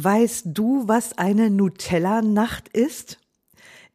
[0.00, 3.18] Weißt du, was eine Nutella-Nacht ist?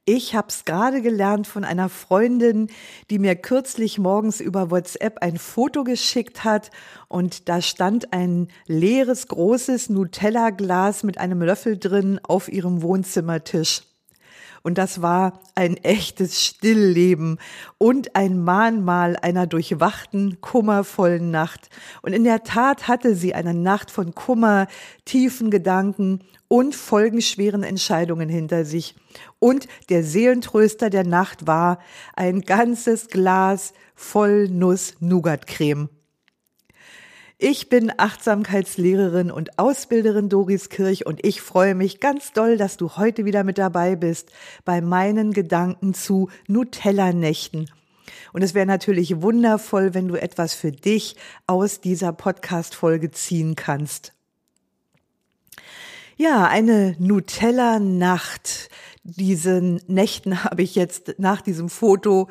[0.04, 2.68] Ich hab's gerade gelernt von einer Freundin,
[3.10, 6.72] die mir kürzlich morgens über WhatsApp ein Foto geschickt hat
[7.08, 13.84] und da stand ein leeres großes Nutella-Glas mit einem Löffel drin auf ihrem Wohnzimmertisch.
[14.64, 17.38] Und das war ein echtes Stillleben
[17.78, 21.70] und ein Mahnmal einer durchwachten, kummervollen Nacht.
[22.02, 24.68] Und in der Tat hatte sie eine Nacht von Kummer,
[25.04, 28.96] tiefen Gedanken und folgenschweren Entscheidungen hinter sich.
[29.40, 31.80] Und der Seelentröster der Nacht war
[32.16, 35.90] ein ganzes Glas voll Nuss-Nougat-Creme.
[37.40, 42.96] Ich bin Achtsamkeitslehrerin und Ausbilderin Doris Kirch und ich freue mich ganz doll, dass du
[42.96, 44.32] heute wieder mit dabei bist
[44.66, 47.70] bei meinen Gedanken zu Nutella-Nächten.
[48.34, 51.16] Und es wäre natürlich wundervoll, wenn du etwas für dich
[51.48, 54.14] aus dieser Podcast-Folge ziehen kannst.
[56.16, 58.70] Ja, eine Nutella-Nacht.
[59.04, 62.30] Diesen Nächten habe ich jetzt nach diesem Foto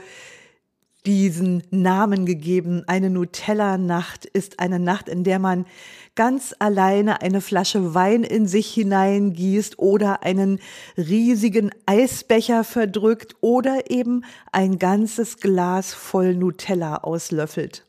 [1.07, 2.85] diesen Namen gegeben.
[2.87, 5.67] Eine Nutella-Nacht ist eine Nacht, in der man
[6.15, 10.61] ganz alleine eine Flasche Wein in sich hineingießt oder einen
[10.97, 17.85] riesigen Eisbecher verdrückt oder eben ein ganzes Glas voll Nutella auslöffelt.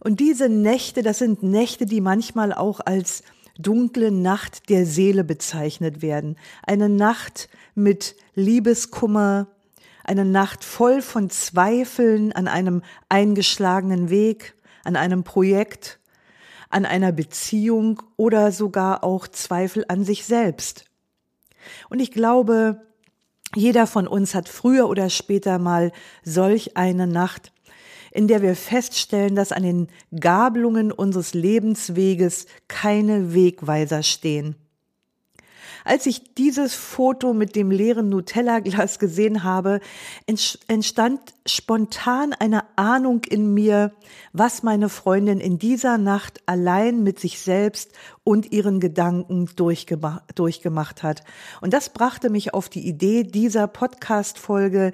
[0.00, 3.24] Und diese Nächte, das sind Nächte, die manchmal auch als
[3.58, 6.36] dunkle Nacht der Seele bezeichnet werden.
[6.62, 9.48] Eine Nacht mit Liebeskummer,
[10.06, 15.98] eine Nacht voll von Zweifeln an einem eingeschlagenen Weg, an einem Projekt,
[16.70, 20.84] an einer Beziehung oder sogar auch Zweifel an sich selbst.
[21.90, 22.82] Und ich glaube,
[23.54, 27.52] jeder von uns hat früher oder später mal solch eine Nacht,
[28.12, 34.56] in der wir feststellen, dass an den Gabelungen unseres Lebensweges keine Wegweiser stehen.
[35.86, 39.78] Als ich dieses Foto mit dem leeren Nutella-Glas gesehen habe,
[40.26, 43.92] entstand spontan eine Ahnung in mir,
[44.32, 47.92] was meine Freundin in dieser Nacht allein mit sich selbst
[48.24, 51.22] und ihren Gedanken durchgemacht, durchgemacht hat.
[51.60, 54.90] Und das brachte mich auf die Idee dieser Podcast-Folge,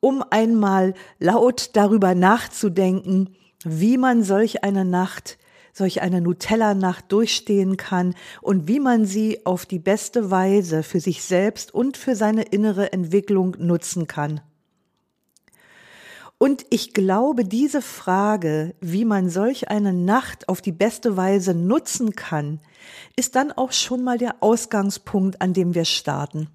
[0.00, 3.34] um einmal laut darüber nachzudenken,
[3.64, 5.38] wie man solch eine Nacht
[5.72, 11.22] solch eine Nutella-Nacht durchstehen kann und wie man sie auf die beste Weise für sich
[11.22, 14.40] selbst und für seine innere Entwicklung nutzen kann.
[16.38, 22.16] Und ich glaube, diese Frage, wie man solch eine Nacht auf die beste Weise nutzen
[22.16, 22.58] kann,
[23.14, 26.48] ist dann auch schon mal der Ausgangspunkt, an dem wir starten.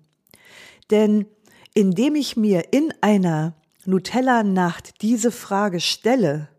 [0.91, 1.25] Denn
[1.73, 3.53] indem ich mir in einer
[3.85, 6.49] Nutella-Nacht diese Frage stelle,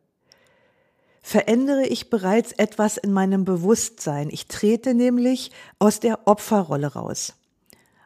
[1.23, 4.29] verändere ich bereits etwas in meinem Bewusstsein.
[4.31, 7.35] Ich trete nämlich aus der Opferrolle raus.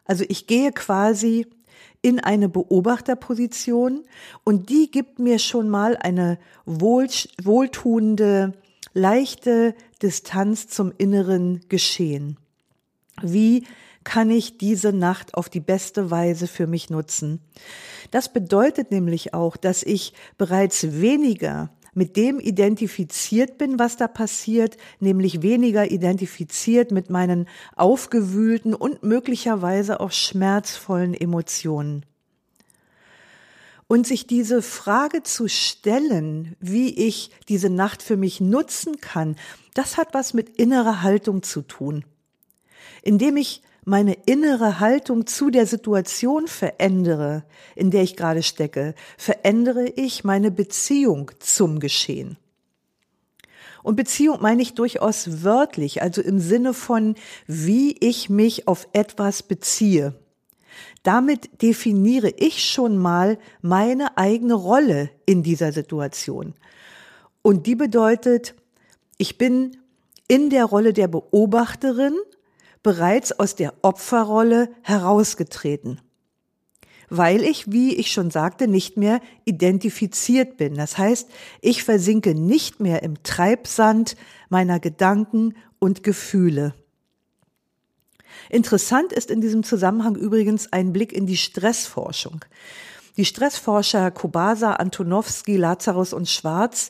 [0.05, 1.47] Also ich gehe quasi
[2.01, 4.03] in eine Beobachterposition
[4.43, 7.07] und die gibt mir schon mal eine wohl,
[7.41, 8.53] wohltuende,
[8.93, 12.37] leichte Distanz zum inneren Geschehen.
[13.21, 13.65] Wie
[14.03, 17.39] kann ich diese Nacht auf die beste Weise für mich nutzen?
[18.11, 24.77] Das bedeutet nämlich auch, dass ich bereits weniger mit dem identifiziert bin, was da passiert,
[24.99, 32.05] nämlich weniger identifiziert mit meinen aufgewühlten und möglicherweise auch schmerzvollen Emotionen.
[33.87, 39.35] Und sich diese Frage zu stellen, wie ich diese Nacht für mich nutzen kann,
[39.73, 42.05] das hat was mit innerer Haltung zu tun.
[43.01, 47.43] Indem ich meine innere Haltung zu der Situation verändere,
[47.75, 52.37] in der ich gerade stecke, verändere ich meine Beziehung zum Geschehen.
[53.83, 57.15] Und Beziehung meine ich durchaus wörtlich, also im Sinne von,
[57.47, 60.15] wie ich mich auf etwas beziehe.
[61.03, 66.53] Damit definiere ich schon mal meine eigene Rolle in dieser Situation.
[67.41, 68.55] Und die bedeutet,
[69.17, 69.77] ich bin
[70.29, 72.13] in der Rolle der Beobachterin
[72.83, 76.01] bereits aus der Opferrolle herausgetreten,
[77.09, 80.75] weil ich, wie ich schon sagte, nicht mehr identifiziert bin.
[80.75, 81.29] Das heißt,
[81.61, 84.15] ich versinke nicht mehr im Treibsand
[84.49, 86.75] meiner Gedanken und Gefühle.
[88.49, 92.43] Interessant ist in diesem Zusammenhang übrigens ein Blick in die Stressforschung.
[93.15, 96.89] Die Stressforscher Kobasa, Antonowski, Lazarus und Schwarz,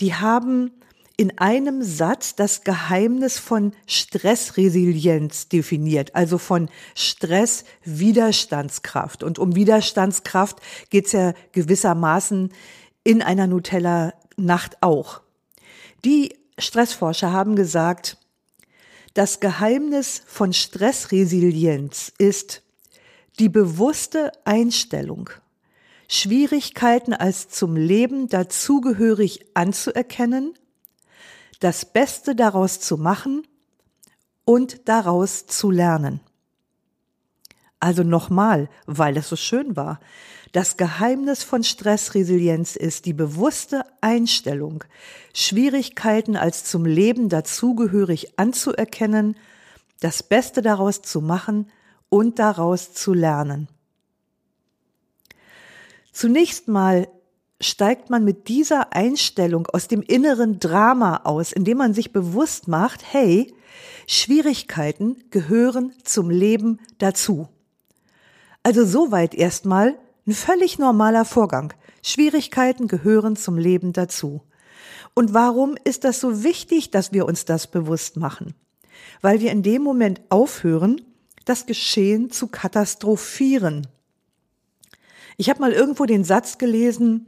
[0.00, 0.72] die haben
[1.16, 9.22] in einem Satz das Geheimnis von Stressresilienz definiert, also von Stresswiderstandskraft.
[9.22, 10.58] Und um Widerstandskraft
[10.90, 12.52] geht es ja gewissermaßen
[13.04, 15.20] in einer Nutella-Nacht auch.
[16.04, 18.18] Die Stressforscher haben gesagt,
[19.14, 22.64] das Geheimnis von Stressresilienz ist
[23.38, 25.30] die bewusste Einstellung,
[26.08, 30.54] Schwierigkeiten als zum Leben dazugehörig anzuerkennen,
[31.60, 33.46] das Beste daraus zu machen
[34.44, 36.20] und daraus zu lernen.
[37.80, 40.00] Also nochmal, weil es so schön war.
[40.52, 44.84] Das Geheimnis von Stressresilienz ist die bewusste Einstellung,
[45.34, 49.36] Schwierigkeiten als zum Leben dazugehörig anzuerkennen,
[50.00, 51.70] das Beste daraus zu machen
[52.08, 53.68] und daraus zu lernen.
[56.12, 57.08] Zunächst mal
[57.64, 63.02] steigt man mit dieser Einstellung aus dem inneren Drama aus, indem man sich bewusst macht,
[63.12, 63.54] hey,
[64.06, 67.48] Schwierigkeiten gehören zum Leben dazu.
[68.62, 71.72] Also soweit erstmal ein völlig normaler Vorgang.
[72.02, 74.42] Schwierigkeiten gehören zum Leben dazu.
[75.14, 78.54] Und warum ist das so wichtig, dass wir uns das bewusst machen?
[79.20, 81.00] Weil wir in dem Moment aufhören,
[81.44, 83.86] das Geschehen zu katastrophieren.
[85.36, 87.26] Ich habe mal irgendwo den Satz gelesen,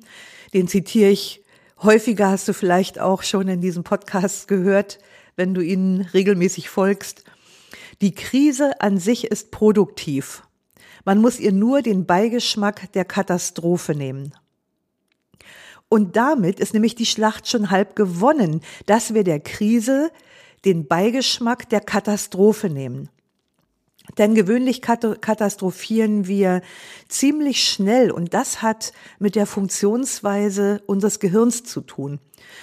[0.54, 1.42] den zitiere ich
[1.82, 4.98] häufiger, hast du vielleicht auch schon in diesem Podcast gehört,
[5.36, 7.24] wenn du ihnen regelmäßig folgst.
[8.00, 10.42] Die Krise an sich ist produktiv.
[11.04, 14.32] Man muss ihr nur den Beigeschmack der Katastrophe nehmen.
[15.88, 20.10] Und damit ist nämlich die Schlacht schon halb gewonnen, dass wir der Krise
[20.64, 23.08] den Beigeschmack der Katastrophe nehmen.
[24.18, 26.62] Denn gewöhnlich katastrophieren wir
[27.08, 32.18] ziemlich schnell und das hat mit der Funktionsweise unseres Gehirns zu tun.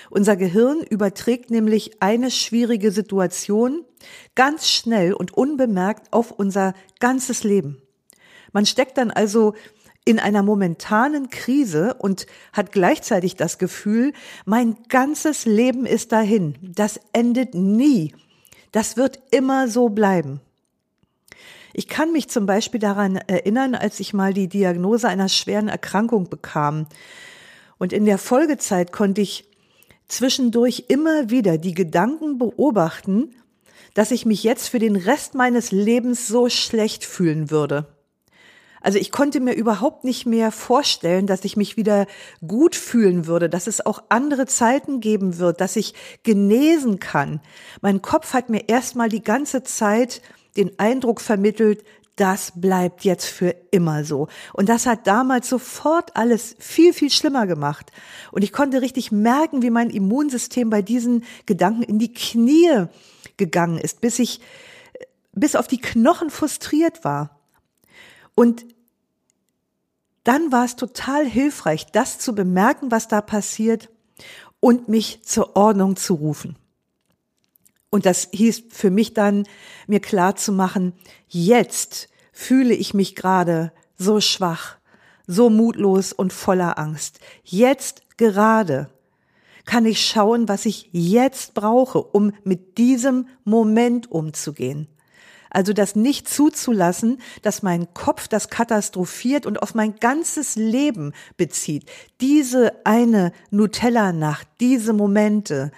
[0.10, 3.86] Unser Gehirn überträgt nämlich eine schwierige Situation
[4.36, 7.82] ganz schnell und unbemerkt auf unser ganzes Leben.
[8.52, 9.54] Man steckt dann also
[10.06, 14.14] in einer momentanen Krise und hat gleichzeitig das Gefühl,
[14.46, 16.56] mein ganzes Leben ist dahin.
[16.62, 18.14] Das endet nie.
[18.72, 20.42] Das wird immer so bleiben.
[21.74, 26.30] Ich kann mich zum Beispiel daran erinnern, als ich mal die Diagnose einer schweren Erkrankung
[26.30, 26.86] bekam.
[27.80, 29.50] Und in der Folgezeit konnte ich
[30.08, 33.34] zwischendurch immer wieder die Gedanken beobachten,
[33.96, 37.88] dass ich mich jetzt für den Rest meines Lebens so schlecht fühlen würde.
[38.82, 42.06] Also ich konnte mir überhaupt nicht mehr vorstellen, dass ich mich wieder
[42.46, 45.94] gut fühlen würde, dass es auch andere Zeiten geben wird, dass ich
[46.24, 47.40] genesen kann.
[47.82, 50.22] Mein Kopf hat mir erstmal die ganze Zeit
[50.58, 51.84] den Eindruck vermittelt,
[52.16, 54.28] das bleibt jetzt für immer so.
[54.54, 57.92] Und das hat damals sofort alles viel, viel schlimmer gemacht.
[58.32, 62.86] Und ich konnte richtig merken, wie mein Immunsystem bei diesen Gedanken in die Knie
[63.38, 64.42] gegangen ist, bis ich
[65.32, 67.40] bis auf die Knochen frustriert war.
[68.36, 68.66] Und
[70.24, 73.90] dann war es total hilfreich, das zu bemerken, was da passiert
[74.60, 76.56] und mich zur Ordnung zu rufen.
[77.94, 79.46] Und das hieß für mich dann,
[79.86, 80.94] mir klar zu machen,
[81.28, 84.78] jetzt fühle ich mich gerade so schwach,
[85.28, 87.20] so mutlos und voller Angst.
[87.44, 88.90] Jetzt gerade
[89.66, 94.88] kann ich schauen, was ich jetzt brauche, um mit diesem Moment umzugehen.
[95.52, 101.92] Also das nicht zuzulassen, dass mein Kopf das katastrophiert und auf mein ganzes Leben bezieht.
[102.22, 105.72] Diese eine Nutella-Nacht, diese Momente,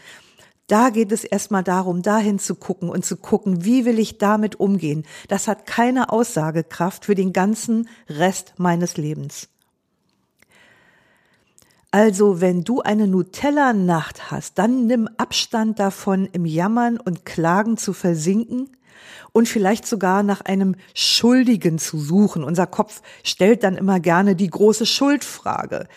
[0.67, 4.59] da geht es erstmal darum, dahin zu gucken und zu gucken, wie will ich damit
[4.59, 5.05] umgehen.
[5.27, 9.49] Das hat keine Aussagekraft für den ganzen Rest meines Lebens.
[11.91, 17.93] Also, wenn du eine Nutella-Nacht hast, dann nimm Abstand davon, im Jammern und Klagen zu
[17.93, 18.69] versinken
[19.31, 22.43] und vielleicht sogar nach einem Schuldigen zu suchen.
[22.43, 25.87] Unser Kopf stellt dann immer gerne die große Schuldfrage.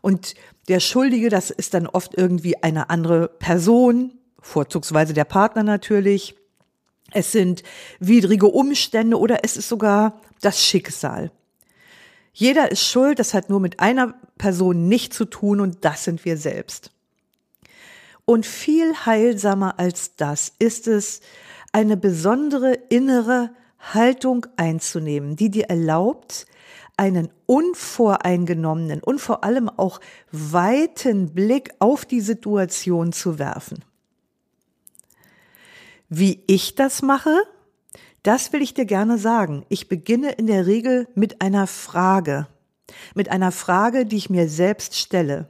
[0.00, 0.34] Und
[0.68, 6.36] der Schuldige, das ist dann oft irgendwie eine andere Person, vorzugsweise der Partner natürlich.
[7.10, 7.62] Es sind
[7.98, 11.30] widrige Umstände oder es ist sogar das Schicksal.
[12.32, 16.24] Jeder ist schuld, das hat nur mit einer Person nicht zu tun und das sind
[16.24, 16.90] wir selbst.
[18.24, 21.20] Und viel heilsamer als das ist es,
[21.72, 26.46] eine besondere innere Haltung einzunehmen, die dir erlaubt,
[26.96, 33.84] einen unvoreingenommenen und vor allem auch weiten Blick auf die Situation zu werfen.
[36.08, 37.42] Wie ich das mache,
[38.22, 39.66] Das will ich dir gerne sagen.
[39.68, 42.46] Ich beginne in der Regel mit einer Frage.
[43.14, 45.48] Mit einer Frage, die ich mir selbst stelle.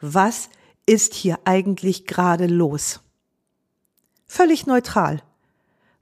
[0.00, 0.48] Was
[0.86, 3.00] ist hier eigentlich gerade los?
[4.26, 5.22] Völlig neutral.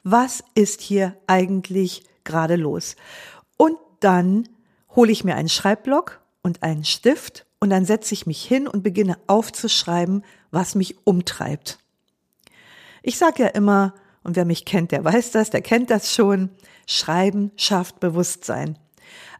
[0.04, 2.94] Was ist hier eigentlich gerade los?
[3.56, 4.48] Und dann
[4.94, 8.82] hole ich mir einen Schreibblock und einen Stift und dann setze ich mich hin und
[8.82, 11.78] beginne aufzuschreiben, was mich umtreibt.
[13.02, 16.50] Ich sage ja immer, und wer mich kennt, der weiß das, der kennt das schon.
[16.86, 18.78] Schreiben schafft Bewusstsein.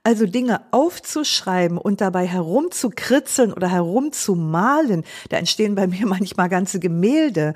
[0.03, 7.55] Also Dinge aufzuschreiben und dabei herumzukritzeln oder herumzumalen, da entstehen bei mir manchmal ganze Gemälde.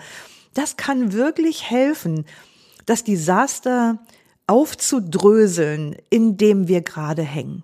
[0.55, 2.25] Das kann wirklich helfen,
[2.87, 3.99] das Desaster
[4.49, 7.63] aufzudröseln, in dem wir gerade hängen.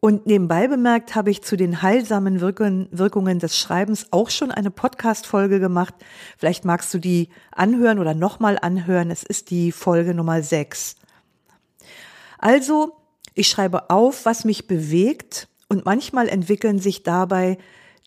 [0.00, 5.58] Und nebenbei bemerkt habe ich zu den heilsamen Wirkungen des Schreibens auch schon eine Podcast-Folge
[5.58, 5.94] gemacht.
[6.36, 9.10] Vielleicht magst du die anhören oder nochmal anhören.
[9.10, 10.94] Es ist die Folge Nummer 6.
[12.38, 12.92] Also,
[13.34, 17.58] ich schreibe auf, was mich bewegt und manchmal entwickeln sich dabei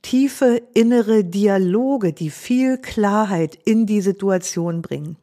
[0.02, 5.18] tiefe innere Dialoge, die viel Klarheit in die Situation bringen.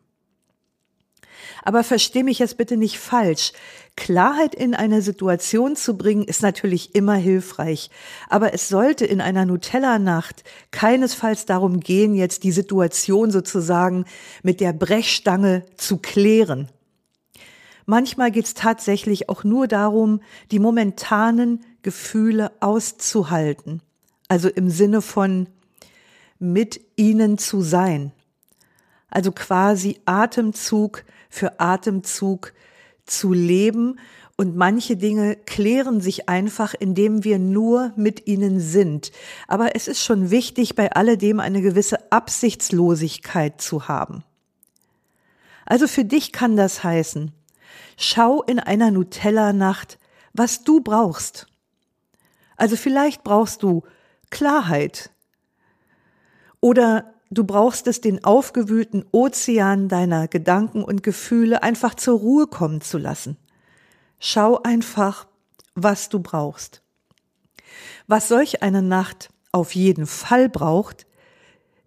[1.63, 3.53] Aber versteh mich jetzt bitte nicht falsch.
[3.97, 7.91] Klarheit in eine Situation zu bringen, ist natürlich immer hilfreich.
[8.29, 14.05] Aber es sollte in einer Nutella-Nacht keinesfalls darum gehen, jetzt die Situation sozusagen
[14.43, 16.69] mit der Brechstange zu klären.
[17.87, 23.81] Manchmal geht es tatsächlich auch nur darum, die momentanen Gefühle auszuhalten.
[24.29, 25.49] Also im Sinne von
[26.39, 28.13] mit ihnen zu sein.
[29.11, 32.53] Also quasi Atemzug für Atemzug
[33.05, 33.99] zu leben
[34.37, 39.11] und manche Dinge klären sich einfach, indem wir nur mit ihnen sind.
[39.49, 44.23] Aber es ist schon wichtig, bei alledem eine gewisse Absichtslosigkeit zu haben.
[45.67, 47.33] Also für dich kann das heißen,
[47.97, 49.99] schau in einer Nutella-Nacht,
[50.33, 51.49] was du brauchst.
[52.57, 53.83] Also vielleicht brauchst du
[54.31, 55.11] Klarheit
[56.61, 62.81] oder Du brauchst es, den aufgewühlten Ozean deiner Gedanken und Gefühle einfach zur Ruhe kommen
[62.81, 63.37] zu lassen.
[64.19, 65.27] Schau einfach,
[65.75, 66.83] was du brauchst.
[68.07, 71.07] Was solch eine Nacht auf jeden Fall braucht,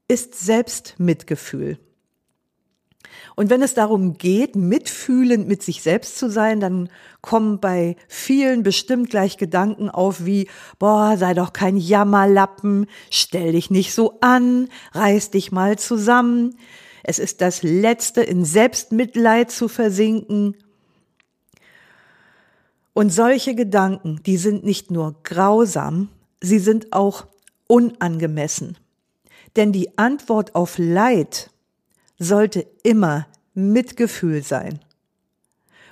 [0.07, 1.79] ist Selbstmitgefühl.
[3.36, 6.89] Und wenn es darum geht, mitfühlend mit sich selbst zu sein, dann
[7.22, 10.48] kommen bei vielen bestimmt gleich Gedanken auf wie,
[10.79, 16.55] boah, sei doch kein Jammerlappen, stell dich nicht so an, reiß dich mal zusammen.
[17.03, 20.55] Es ist das Letzte, in Selbstmitleid zu versinken.
[22.93, 26.10] Und solche Gedanken, die sind nicht nur grausam,
[26.41, 27.25] sie sind auch
[27.67, 28.77] unangemessen.
[29.55, 31.50] Denn die Antwort auf Leid
[32.22, 33.25] sollte immer
[33.56, 34.80] Mitgefühl sein.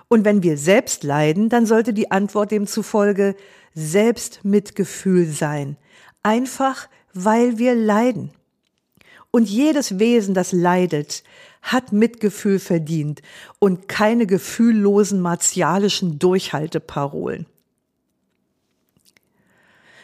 [0.08, 3.36] Und wenn wir selbst leiden, dann sollte die Antwort demzufolge
[3.74, 5.76] Selbstmitgefühl sein.
[6.22, 8.32] Einfach weil wir leiden.
[9.32, 11.24] Und jedes Wesen, das leidet,
[11.62, 13.22] hat Mitgefühl verdient
[13.60, 17.46] und keine gefühllosen martialischen Durchhalteparolen.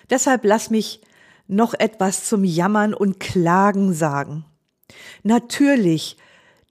[0.10, 1.01] Deshalb lass mich
[1.48, 4.46] noch etwas zum Jammern und Klagen sagen.
[5.24, 6.18] Natürlich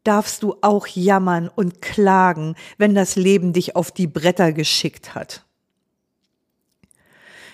[0.05, 5.45] darfst du auch jammern und klagen, wenn das Leben dich auf die Bretter geschickt hat.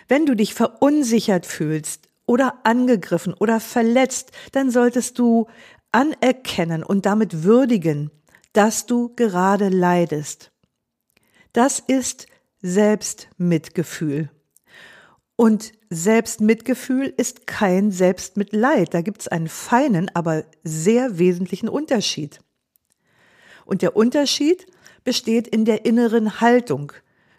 [0.09, 5.47] Wenn du dich verunsichert fühlst oder angegriffen oder verletzt, dann solltest du
[5.93, 8.11] anerkennen und damit würdigen,
[8.53, 10.51] dass du gerade leidest.
[11.53, 12.27] Das ist
[12.63, 14.31] Selbstmitgefühl.
[15.37, 18.95] Und Selbstmitgefühl ist kein Selbstmitleid.
[18.95, 22.41] Da gibt es einen feinen, aber sehr wesentlichen Unterschied.
[23.65, 24.67] Und der Unterschied
[25.03, 26.93] besteht in der inneren Haltung,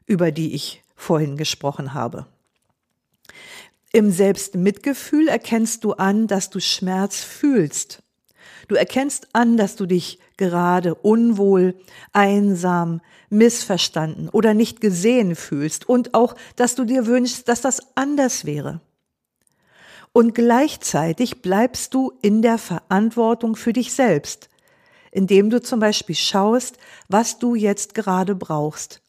[0.05, 2.27] über die ich vorhin gesprochen habe.
[3.93, 8.03] Im Selbstmitgefühl erkennst du an, dass du Schmerz fühlst.
[8.67, 11.75] Du erkennst an, dass du dich gerade unwohl,
[12.13, 18.45] einsam, missverstanden oder nicht gesehen fühlst und auch, dass du dir wünschst, dass das anders
[18.45, 18.81] wäre.
[20.13, 24.49] Und gleichzeitig bleibst du in der Verantwortung für dich selbst,
[25.11, 26.77] indem du zum Beispiel schaust,
[27.07, 29.01] was du jetzt gerade brauchst.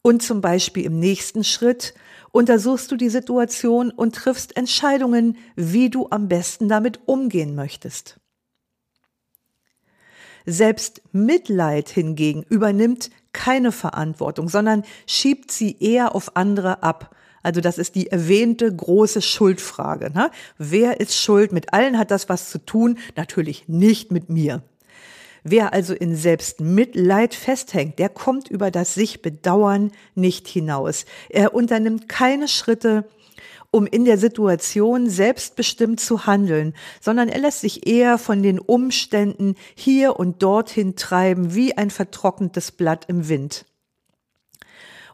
[0.00, 1.92] Und zum Beispiel im nächsten Schritt
[2.30, 8.18] untersuchst du die Situation und triffst Entscheidungen, wie du am besten damit umgehen möchtest.
[10.50, 17.14] Selbst Mitleid hingegen übernimmt keine Verantwortung, sondern schiebt sie eher auf andere ab.
[17.42, 20.10] Also das ist die erwähnte große Schuldfrage.
[20.10, 20.30] Ne?
[20.56, 21.52] Wer ist schuld?
[21.52, 24.62] Mit allen hat das was zu tun, natürlich nicht mit mir.
[25.44, 31.04] Wer also in Selbstmitleid festhängt, der kommt über das sich bedauern nicht hinaus.
[31.28, 33.04] Er unternimmt keine Schritte,
[33.70, 39.56] um in der Situation selbstbestimmt zu handeln, sondern er lässt sich eher von den Umständen
[39.74, 43.66] hier und dorthin treiben wie ein vertrocknetes Blatt im Wind.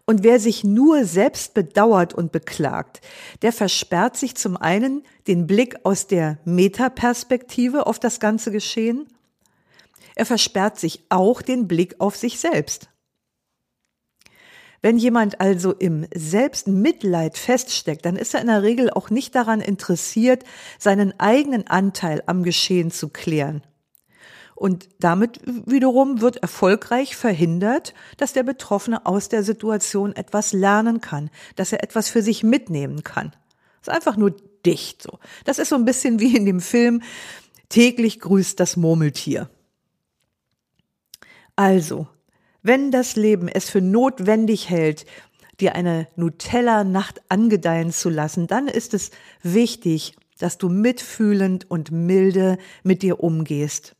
[0.06, 3.00] Und wer sich nur selbst bedauert und beklagt,
[3.40, 9.06] der versperrt sich zum einen den Blick aus der Metaperspektive auf das ganze Geschehen.
[10.14, 12.90] Er versperrt sich auch den Blick auf sich selbst.
[14.84, 19.62] Wenn jemand also im Selbstmitleid feststeckt, dann ist er in der Regel auch nicht daran
[19.62, 20.44] interessiert,
[20.78, 23.62] seinen eigenen Anteil am Geschehen zu klären.
[24.54, 31.30] Und damit wiederum wird erfolgreich verhindert, dass der Betroffene aus der Situation etwas lernen kann,
[31.56, 33.34] dass er etwas für sich mitnehmen kann.
[33.80, 34.36] Das ist einfach nur
[34.66, 35.18] dicht so.
[35.46, 37.00] Das ist so ein bisschen wie in dem Film
[37.70, 39.48] Täglich grüßt das Murmeltier.
[41.56, 42.06] Also,
[42.64, 45.06] wenn das Leben es für notwendig hält,
[45.60, 49.12] dir eine Nutella-Nacht angedeihen zu lassen, dann ist es
[49.44, 53.94] wichtig, dass du mitfühlend und milde mit dir umgehst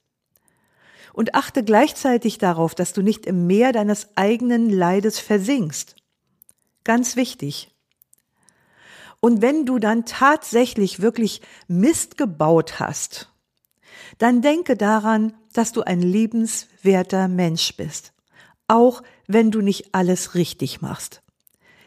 [1.15, 5.95] und achte gleichzeitig darauf, dass du nicht im Meer deines eigenen Leides versinkst.
[6.83, 7.71] Ganz wichtig.
[9.21, 13.33] Und wenn du dann tatsächlich wirklich Mist gebaut hast,
[14.19, 18.13] dann denke daran, dass du ein liebenswerter Mensch bist,
[18.69, 21.23] auch wenn du nicht alles richtig machst.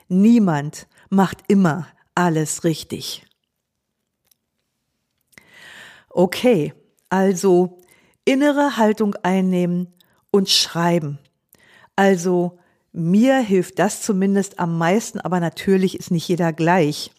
[0.07, 3.25] Niemand macht immer alles richtig.
[6.09, 6.73] Okay,
[7.09, 7.81] also
[8.25, 9.93] innere Haltung einnehmen
[10.31, 11.19] und schreiben.
[11.95, 12.59] Also
[12.91, 17.11] mir hilft das zumindest am meisten, aber natürlich ist nicht jeder gleich.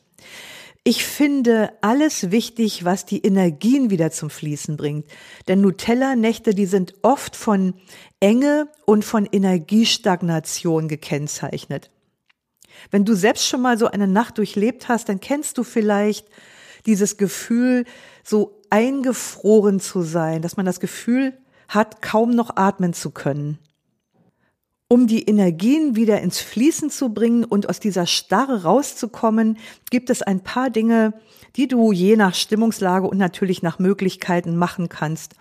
[0.89, 5.05] Ich finde alles wichtig, was die Energien wieder zum Fließen bringt.
[5.47, 7.75] Denn Nutella-Nächte, die sind oft von
[8.21, 11.91] Enge und von Energiestagnation gekennzeichnet.
[12.91, 16.27] Wenn du selbst schon mal so eine Nacht durchlebt hast, dann kennst du vielleicht
[16.87, 17.85] dieses Gefühl,
[18.25, 21.37] so eingefroren zu sein, dass man das Gefühl
[21.69, 23.59] hat, kaum noch atmen zu können.
[24.91, 29.59] Um die Energien wieder ins Fließen zu bringen und aus dieser Starre rauszukommen,
[29.91, 31.13] gibt es ein paar Dinge,
[31.57, 35.35] die du je nach Stimmungslage und natürlich nach Möglichkeiten machen kannst.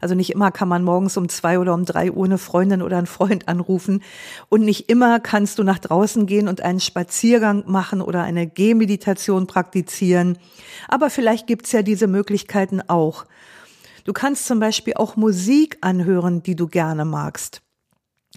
[0.00, 2.96] Also nicht immer kann man morgens um zwei oder um drei Uhr eine Freundin oder
[2.96, 4.04] einen Freund anrufen
[4.48, 9.48] und nicht immer kannst du nach draußen gehen und einen Spaziergang machen oder eine Gehmeditation
[9.48, 10.38] praktizieren.
[10.86, 13.24] Aber vielleicht gibt's ja diese Möglichkeiten auch.
[14.04, 17.62] Du kannst zum Beispiel auch Musik anhören, die du gerne magst.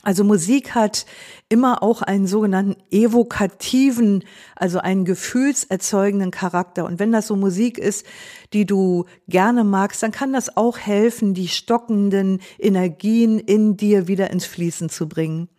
[0.06, 1.08] Also Musik hat
[1.50, 4.24] immer auch einen sogenannten evokativen,
[4.56, 6.86] also einen gefühlserzeugenden Charakter.
[6.86, 8.06] Und wenn das so Musik ist,
[8.54, 14.30] die du gerne magst, dann kann das auch helfen, die stockenden Energien in dir wieder
[14.30, 15.50] ins Fließen zu bringen.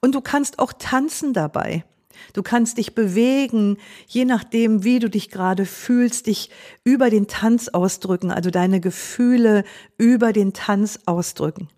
[0.00, 1.84] Und du kannst auch tanzen dabei.
[2.32, 3.76] Du kannst dich bewegen,
[4.06, 6.50] je nachdem, wie du dich gerade fühlst, dich
[6.84, 9.64] über den Tanz ausdrücken, also deine Gefühle
[9.98, 11.68] über den Tanz ausdrücken.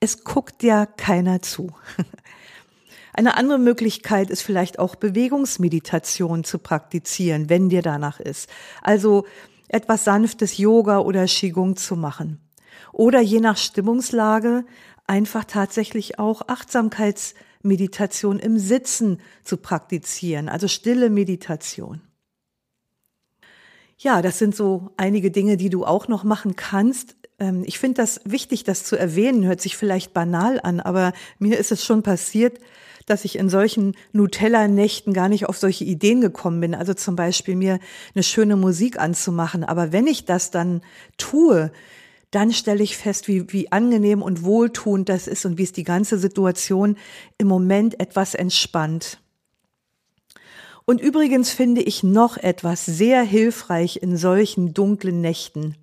[0.00, 1.72] Es guckt ja keiner zu.
[3.12, 8.48] Eine andere Möglichkeit ist vielleicht auch Bewegungsmeditation zu praktizieren, wenn dir danach ist.
[8.82, 9.26] Also
[9.68, 12.40] etwas sanftes Yoga oder Qigong zu machen.
[12.92, 14.64] Oder je nach Stimmungslage
[15.06, 22.00] einfach tatsächlich auch Achtsamkeitsmeditation im Sitzen zu praktizieren, also stille Meditation.
[23.98, 27.16] Ja, das sind so einige Dinge, die du auch noch machen kannst,
[27.64, 31.72] ich finde das wichtig, das zu erwähnen, hört sich vielleicht banal an, aber mir ist
[31.72, 32.58] es schon passiert,
[33.06, 36.74] dass ich in solchen Nutella-Nächten gar nicht auf solche Ideen gekommen bin.
[36.74, 37.80] Also zum Beispiel mir
[38.14, 39.64] eine schöne Musik anzumachen.
[39.64, 40.82] Aber wenn ich das dann
[41.16, 41.72] tue,
[42.30, 45.82] dann stelle ich fest, wie, wie angenehm und wohltuend das ist und wie es die
[45.82, 46.96] ganze Situation
[47.38, 49.18] im Moment etwas entspannt.
[50.84, 55.76] Und übrigens finde ich noch etwas sehr hilfreich in solchen dunklen Nächten.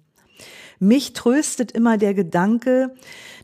[0.80, 2.94] Mich tröstet immer der Gedanke,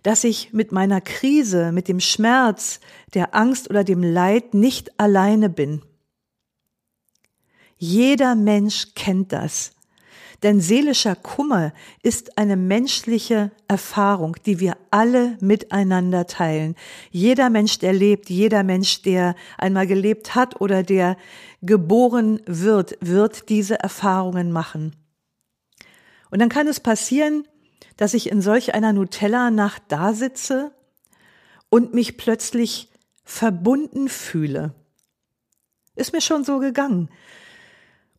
[0.03, 2.79] dass ich mit meiner Krise, mit dem Schmerz,
[3.13, 5.81] der Angst oder dem Leid nicht alleine bin.
[7.77, 9.71] Jeder Mensch kennt das.
[10.43, 16.75] Denn seelischer Kummer ist eine menschliche Erfahrung, die wir alle miteinander teilen.
[17.11, 21.15] Jeder Mensch, der lebt, jeder Mensch, der einmal gelebt hat oder der
[21.61, 24.93] geboren wird, wird diese Erfahrungen machen.
[26.33, 27.47] Und dann kann es passieren,
[27.95, 30.71] dass ich in solch einer Nutella-Nacht da sitze
[31.69, 32.89] und mich plötzlich
[33.23, 34.73] verbunden fühle.
[35.95, 37.11] Ist mir schon so gegangen.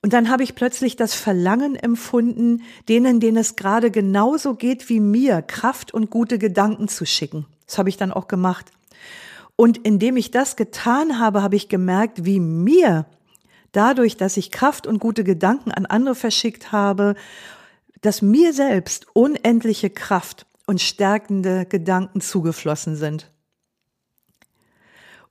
[0.00, 5.00] Und dann habe ich plötzlich das Verlangen empfunden, denen, denen es gerade genauso geht wie
[5.00, 7.46] mir, Kraft und gute Gedanken zu schicken.
[7.66, 8.70] Das habe ich dann auch gemacht.
[9.57, 13.07] Und indem ich das getan habe, habe ich gemerkt, wie mir
[13.72, 17.16] dadurch, dass ich Kraft und gute Gedanken an andere verschickt habe,
[18.04, 23.32] dass mir selbst unendliche Kraft und stärkende Gedanken zugeflossen sind.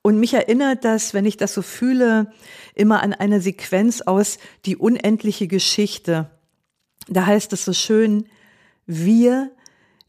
[0.02, 2.34] Und mich erinnert das, wenn ich das so fühle,
[2.74, 6.32] immer an eine Sequenz aus Die unendliche Geschichte.
[7.08, 8.28] Da heißt es so schön,
[8.88, 9.52] wir,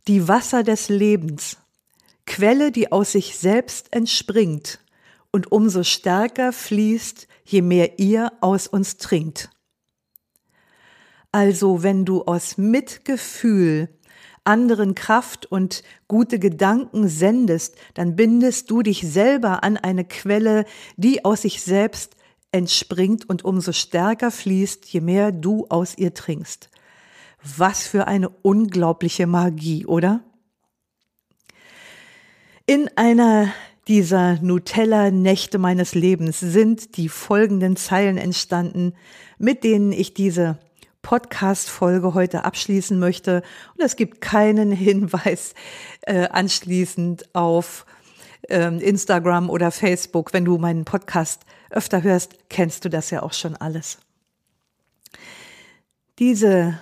[0.09, 1.59] die Wasser des Lebens,
[2.25, 4.81] Quelle, die aus sich selbst entspringt
[5.31, 9.51] und umso stärker fließt, je mehr ihr aus uns trinkt.
[11.35, 13.89] Also wenn du aus Mitgefühl
[14.45, 20.65] anderen Kraft und gute Gedanken sendest, dann bindest du dich selber an eine Quelle,
[20.97, 22.15] die aus sich selbst
[22.53, 26.71] entspringt und umso stärker fließt, je mehr du aus ihr trinkst.
[27.43, 30.23] Was für eine unglaubliche Magie, oder?
[32.65, 33.53] In einer
[33.89, 38.93] dieser Nutella-Nächte meines Lebens sind die folgenden Zeilen entstanden,
[39.37, 40.61] mit denen ich diese
[41.05, 43.43] Podcast-Folge heute abschließen möchte.
[43.77, 45.55] Und es gibt keinen Hinweis
[46.01, 47.87] äh, anschließend auf
[48.49, 50.33] äh, Instagram oder Facebook.
[50.33, 53.99] Wenn du meinen Podcast öfter hörst, kennst du das ja auch schon alles.
[56.19, 56.81] Diese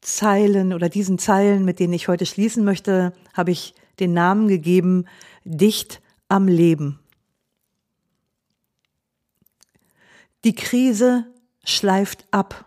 [0.00, 5.06] Zeilen oder diesen Zeilen, mit denen ich heute schließen möchte, habe ich den Namen gegeben,
[5.44, 6.98] dicht am Leben.
[10.44, 11.26] Die Krise
[11.64, 12.66] schleift ab.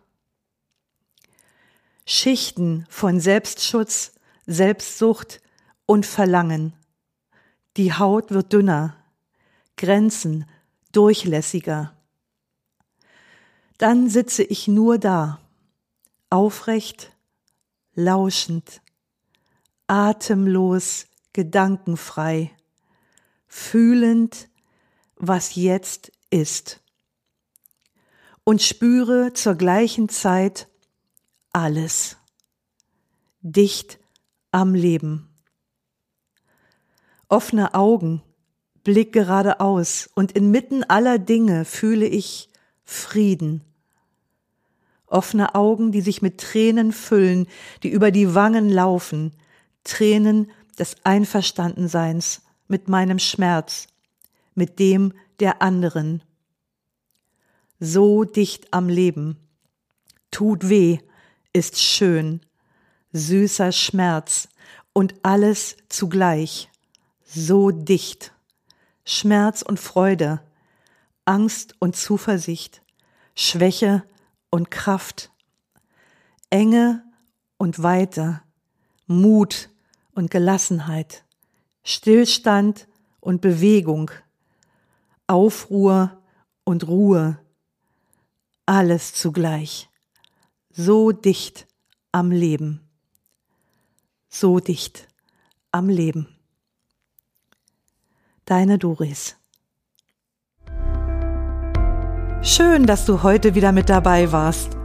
[2.05, 4.13] Schichten von Selbstschutz,
[4.45, 5.41] Selbstsucht
[5.87, 6.73] und Verlangen.
[7.77, 8.95] Die Haut wird dünner,
[9.75, 10.45] Grenzen
[10.91, 11.93] durchlässiger.
[13.79, 15.39] Dann sitze ich nur da,
[16.29, 17.11] aufrecht,
[17.95, 18.81] lauschend,
[19.87, 22.51] atemlos, gedankenfrei,
[23.47, 24.47] fühlend,
[25.15, 26.81] was jetzt ist.
[28.43, 30.67] Und spüre zur gleichen Zeit
[31.55, 32.17] alles.
[33.39, 33.97] Dicht
[34.51, 35.29] am Leben.
[37.29, 38.21] Offene Augen,
[38.83, 42.49] Blick geradeaus und inmitten aller Dinge fühle ich
[42.83, 43.61] Frieden.
[45.07, 47.47] Offene Augen, die sich mit Tränen füllen,
[47.83, 49.31] die über die Wangen laufen,
[49.85, 53.87] Tränen des Einverstandenseins mit meinem Schmerz,
[54.55, 56.21] mit dem der anderen.
[57.79, 59.37] So dicht am Leben.
[60.31, 60.99] Tut weh,
[61.55, 62.41] ist schön,
[63.13, 64.49] süßer Schmerz
[64.91, 66.69] und alles zugleich,
[67.23, 68.33] so dicht.
[69.05, 70.41] Schmerz und Freude,
[71.23, 72.81] Angst und Zuversicht,
[73.35, 74.03] Schwäche
[74.49, 75.31] und Kraft,
[76.49, 77.05] Enge
[77.55, 78.41] und Weite,
[79.07, 79.69] Mut
[80.13, 81.23] und Gelassenheit,
[81.85, 82.89] Stillstand
[83.21, 84.11] und Bewegung,
[85.25, 86.21] Aufruhr
[86.65, 87.39] und Ruhe,
[88.65, 89.89] alles zugleich
[90.77, 91.67] so dicht
[92.11, 92.81] am Leben.
[94.27, 95.07] So dicht
[95.71, 96.27] am Leben.
[98.43, 99.37] Deine Doris.
[102.41, 104.77] Schön, dass du heute wieder mit dabei warst.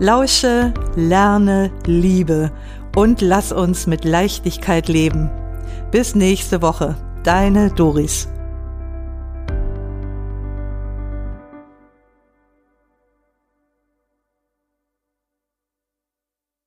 [0.00, 2.52] Lausche, lerne, liebe
[2.96, 5.30] und lass uns mit Leichtigkeit leben.
[5.90, 6.96] Bis nächste Woche.
[7.22, 8.28] Deine Doris.